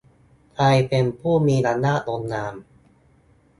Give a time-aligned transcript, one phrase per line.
[0.53, 2.53] ใครเป็นผู้มีอำนาจลงนาม